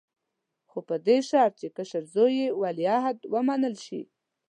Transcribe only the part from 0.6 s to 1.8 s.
خو په دې شرط چې